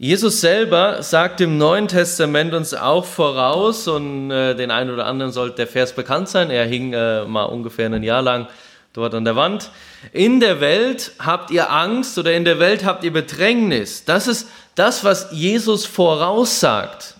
[0.00, 5.32] Jesus selber sagt im Neuen Testament uns auch voraus, und äh, den einen oder anderen
[5.32, 8.46] sollte der Vers bekannt sein, er hing äh, mal ungefähr ein Jahr lang
[8.92, 9.72] dort an der Wand.
[10.12, 14.04] In der Welt habt ihr Angst oder in der Welt habt ihr Bedrängnis.
[14.04, 17.16] Das ist das, was Jesus voraussagt,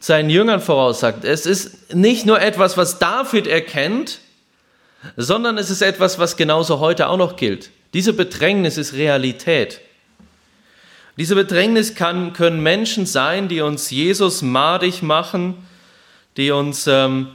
[0.00, 1.22] seinen Jüngern voraussagt.
[1.22, 4.20] Es ist nicht nur etwas, was David erkennt,
[5.18, 7.68] sondern es ist etwas, was genauso heute auch noch gilt.
[7.92, 9.82] Diese Bedrängnis ist Realität.
[11.16, 15.54] Diese Bedrängnis kann, können Menschen sein, die uns Jesus madig machen,
[16.36, 17.28] die uns ähm,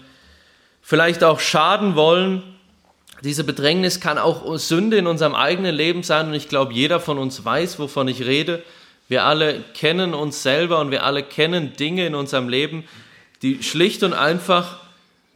[0.83, 2.43] vielleicht auch schaden wollen.
[3.23, 7.17] Diese Bedrängnis kann auch Sünde in unserem eigenen Leben sein und ich glaube, jeder von
[7.17, 8.63] uns weiß, wovon ich rede.
[9.07, 12.83] Wir alle kennen uns selber und wir alle kennen Dinge in unserem Leben,
[13.41, 14.77] die schlicht und einfach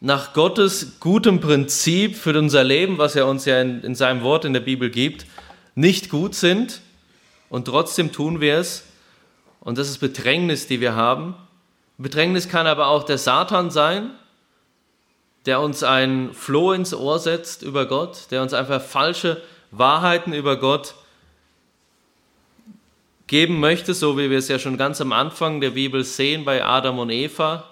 [0.01, 4.45] nach Gottes gutem Prinzip für unser Leben, was er uns ja in, in seinem Wort
[4.45, 5.25] in der Bibel gibt,
[5.73, 6.81] nicht gut sind
[7.49, 8.85] und trotzdem tun wir es.
[9.59, 11.35] Und das ist Bedrängnis, die wir haben.
[11.97, 14.11] Bedrängnis kann aber auch der Satan sein,
[15.45, 20.57] der uns ein Floh ins Ohr setzt über Gott, der uns einfach falsche Wahrheiten über
[20.57, 20.95] Gott
[23.27, 26.63] geben möchte, so wie wir es ja schon ganz am Anfang der Bibel sehen bei
[26.63, 27.63] Adam und Eva.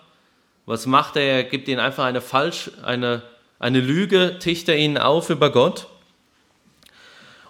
[0.65, 1.23] Was macht er?
[1.23, 3.21] Er gibt ihnen einfach eine falsch, eine,
[3.59, 5.87] eine Lüge, ticht er ihnen auf über Gott.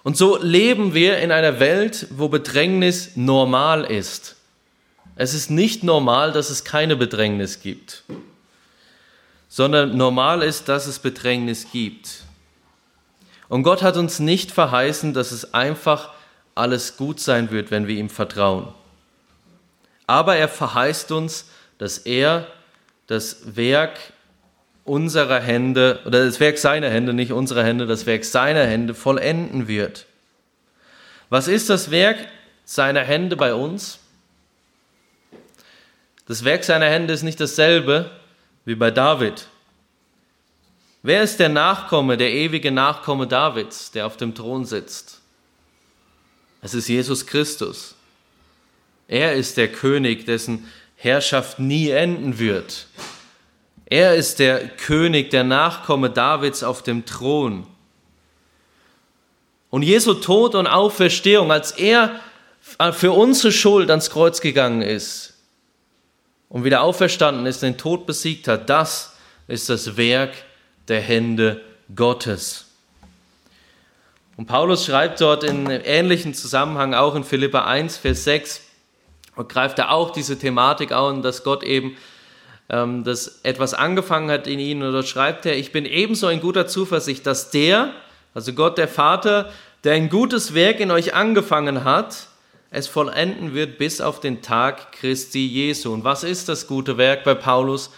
[0.04, 4.36] Und so leben wir in einer Welt, wo Bedrängnis normal ist.
[5.16, 8.04] Es ist nicht normal, dass es keine Bedrängnis gibt,
[9.48, 12.24] sondern normal ist, dass es Bedrängnis gibt.
[13.48, 16.12] Und Gott hat uns nicht verheißen, dass es einfach
[16.56, 18.74] alles gut sein wird, wenn wir ihm vertrauen.
[20.08, 21.46] Aber er verheißt uns,
[21.78, 22.48] dass er
[23.08, 24.00] das Werk
[24.86, 29.68] unserer Hände, oder das Werk seiner Hände, nicht unserer Hände, das Werk seiner Hände vollenden
[29.68, 30.06] wird.
[31.30, 32.18] Was ist das Werk
[32.66, 34.00] seiner Hände bei uns?
[36.28, 38.10] Das Werk seiner Hände ist nicht dasselbe
[38.66, 39.48] wie bei David.
[41.02, 45.20] Wer ist der Nachkomme, der ewige Nachkomme Davids, der auf dem Thron sitzt?
[46.62, 47.96] Es ist Jesus Christus.
[49.10, 52.88] Er ist der König, dessen Herrschaft nie enden wird.
[53.94, 57.68] Er ist der König, der Nachkomme Davids auf dem Thron.
[59.70, 62.20] Und Jesu Tod und Auferstehung, als er
[62.94, 65.36] für unsere Schuld ans Kreuz gegangen ist
[66.50, 69.16] und wieder auferstanden ist, den Tod besiegt hat, das
[69.48, 70.34] ist das Werk
[70.88, 71.62] der Hände
[71.96, 72.66] Gottes.
[74.38, 78.62] Und Paulus schreibt dort in ähnlichen Zusammenhang auch in Philippa 1, Vers 6,
[79.36, 81.96] und greift da auch diese Thematik an, dass Gott eben
[82.70, 84.82] ähm, das etwas angefangen hat in ihnen.
[84.92, 87.92] Dort schreibt er, ich bin ebenso in guter Zuversicht, dass der,
[88.34, 89.52] also Gott der Vater,
[89.84, 92.28] der ein gutes Werk in euch angefangen hat,
[92.72, 95.94] es vollenden wird bis auf den Tag Christi Jesu.
[95.94, 97.92] Und was ist das gute Werk bei Paulus?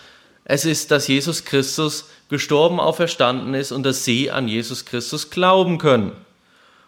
[0.43, 5.78] Es ist, dass Jesus Christus gestorben, auferstanden ist und dass sie an Jesus Christus glauben
[5.78, 6.12] können.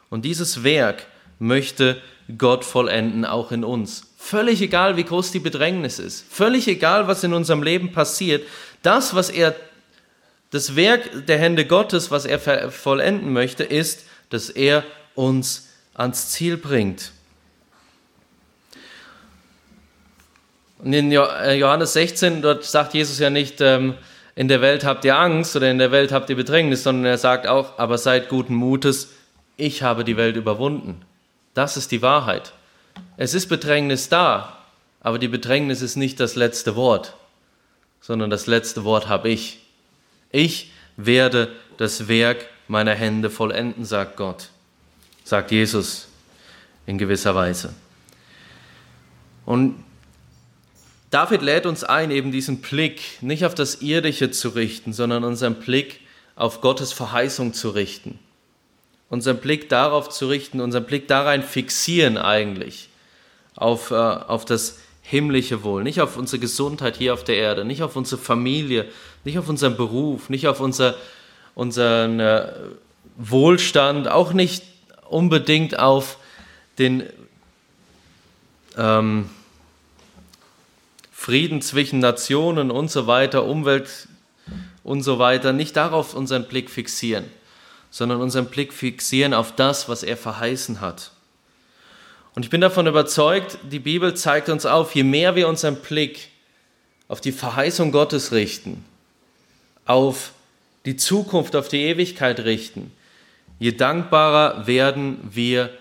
[0.10, 1.08] Und dieses Werk
[1.40, 2.02] möchte
[2.38, 4.07] Gott vollenden, auch in uns.
[4.18, 8.46] Völlig egal, wie groß die Bedrängnis ist, völlig egal, was in unserem Leben passiert,
[8.82, 9.56] das, was er,
[10.50, 12.40] das Werk der Hände Gottes, was er
[12.72, 14.84] vollenden möchte, ist, dass er
[15.16, 17.12] uns ans Ziel bringt.
[20.80, 23.96] Und in äh, Johannes 16, dort sagt Jesus ja nicht, ähm,
[24.36, 27.18] in der Welt habt ihr Angst oder in der Welt habt ihr Bedrängnis, sondern er
[27.18, 29.14] sagt auch, aber seid guten Mutes,
[29.58, 31.02] ich habe die Welt überwunden.
[31.56, 32.54] Das ist die Wahrheit.
[33.18, 34.58] Es ist Bedrängnis da,
[35.02, 37.16] aber die Bedrängnis ist nicht das letzte Wort,
[38.02, 39.60] sondern das letzte Wort habe ich.
[40.32, 44.50] Ich werde das Werk meiner Hände vollenden, sagt Gott,
[45.24, 46.08] sagt Jesus
[46.86, 47.74] in gewisser Weise.
[49.46, 49.84] Und
[51.10, 55.56] David lädt uns ein, eben diesen Blick nicht auf das Irdische zu richten, sondern unseren
[55.56, 56.02] Blick
[56.36, 58.20] auf Gottes Verheißung zu richten.
[59.10, 62.90] Unseren Blick darauf zu richten, unseren Blick darein fixieren eigentlich,
[63.56, 67.82] auf, äh, auf das himmlische Wohl, nicht auf unsere Gesundheit hier auf der Erde, nicht
[67.82, 68.86] auf unsere Familie,
[69.24, 70.96] nicht auf unseren Beruf, nicht auf unser,
[71.56, 72.52] unseren äh,
[73.16, 74.64] Wohlstand, auch nicht
[75.10, 76.18] unbedingt auf
[76.78, 77.04] den
[78.78, 79.30] ähm,
[81.12, 84.08] Frieden zwischen Nationen und so weiter, Umwelt
[84.84, 87.26] und so weiter, nicht darauf unseren Blick fixieren,
[87.90, 91.12] sondern unseren Blick fixieren auf das, was er verheißen hat.
[92.36, 96.30] Und ich bin davon überzeugt, die Bibel zeigt uns auf, je mehr wir unseren Blick
[97.08, 98.86] auf die Verheißung Gottes richten,
[99.86, 100.34] auf
[100.86, 102.92] die Zukunft, auf die Ewigkeit richten,
[103.60, 105.72] je dankbarer werden wir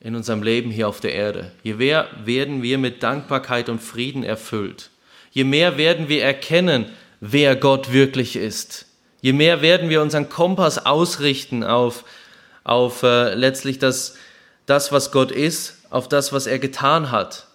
[0.00, 1.52] in unserem Leben hier auf der Erde.
[1.62, 4.90] Je mehr werden wir mit Dankbarkeit und Frieden erfüllt.
[5.30, 6.86] Je mehr werden wir erkennen,
[7.20, 8.86] wer Gott wirklich ist.
[9.22, 12.04] Je mehr werden wir unseren Kompass ausrichten auf,
[12.64, 14.16] auf äh, letztlich das,
[14.66, 17.46] das, was Gott ist, auf das, was er getan hat.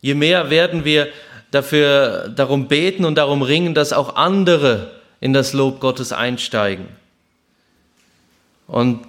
[0.00, 1.08] Je mehr werden wir
[1.50, 6.88] dafür darum beten und darum ringen, dass auch andere in das Lob Gottes einsteigen.
[8.66, 9.06] Und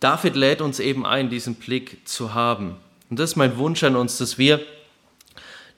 [0.00, 2.76] David lädt uns eben ein, diesen Blick zu haben.
[3.08, 4.60] Und das ist mein Wunsch an uns, dass wir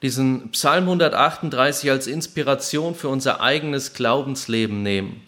[0.02, 5.20] diesen Psalm 138 als Inspiration für unser eigenes Glaubensleben nehmen.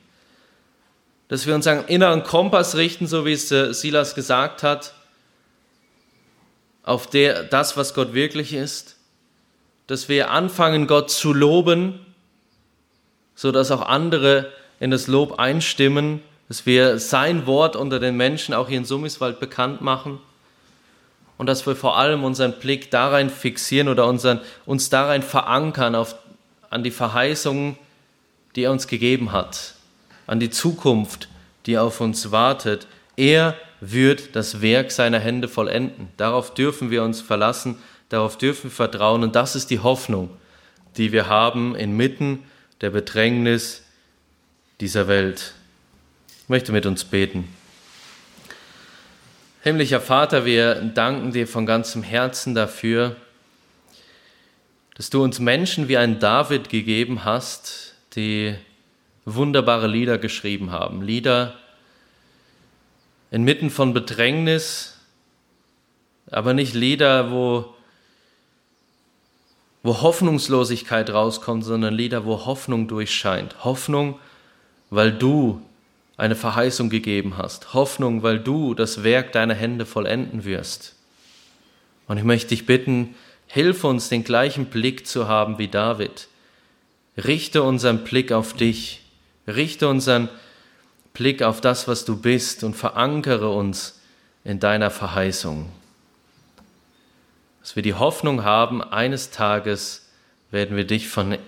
[1.28, 4.94] Dass wir unseren inneren Kompass richten, so wie es äh, Silas gesagt hat,
[6.82, 8.96] auf der, das, was Gott wirklich ist.
[9.86, 12.06] Dass wir anfangen, Gott zu loben,
[13.34, 18.54] so dass auch andere in das Lob einstimmen, dass wir sein Wort unter den Menschen
[18.54, 20.20] auch hier in Summiswald bekannt machen
[21.40, 26.16] und dass wir vor allem unseren Blick darein fixieren oder unseren, uns darein verankern auf,
[26.68, 27.78] an die Verheißungen,
[28.54, 29.76] die er uns gegeben hat,
[30.26, 31.30] an die Zukunft,
[31.64, 32.86] die auf uns wartet.
[33.16, 36.10] Er wird das Werk seiner Hände vollenden.
[36.18, 37.78] Darauf dürfen wir uns verlassen,
[38.10, 40.28] darauf dürfen wir vertrauen und das ist die Hoffnung,
[40.98, 42.40] die wir haben inmitten
[42.82, 43.86] der Bedrängnis
[44.78, 45.54] dieser Welt.
[46.42, 47.48] Ich möchte mit uns beten.
[49.62, 53.16] Himmlischer Vater, wir danken dir von ganzem Herzen dafür,
[54.94, 58.54] dass du uns Menschen wie ein David gegeben hast, die
[59.26, 61.02] wunderbare Lieder geschrieben haben.
[61.02, 61.58] Lieder
[63.30, 64.96] inmitten von Bedrängnis,
[66.30, 67.74] aber nicht Lieder, wo,
[69.82, 73.62] wo Hoffnungslosigkeit rauskommt, sondern Lieder, wo Hoffnung durchscheint.
[73.62, 74.18] Hoffnung,
[74.88, 75.60] weil du
[76.20, 77.74] eine Verheißung gegeben hast.
[77.74, 80.94] Hoffnung, weil du das Werk deiner Hände vollenden wirst.
[82.06, 83.14] Und ich möchte dich bitten,
[83.46, 86.28] hilf uns, den gleichen Blick zu haben wie David.
[87.16, 89.02] Richte unseren Blick auf dich.
[89.46, 90.28] Richte unseren
[91.14, 94.00] Blick auf das, was du bist und verankere uns
[94.44, 95.70] in deiner Verheißung.
[97.60, 100.08] Dass wir die Hoffnung haben, eines Tages
[100.50, 101.38] werden wir dich von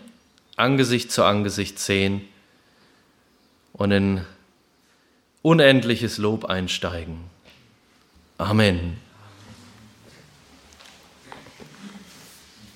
[0.57, 2.23] Angesicht zu Angesicht sehen
[3.73, 4.23] und in
[5.43, 7.18] unendliches Lob einsteigen.
[8.38, 9.02] Amen.